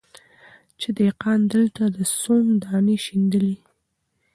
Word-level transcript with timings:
چي 0.79 0.89
دهقان 0.97 1.39
دلته 1.53 1.83
د 1.95 1.97
سونډ 2.19 2.49
دانې 2.63 2.97
شیندلې 3.05 3.55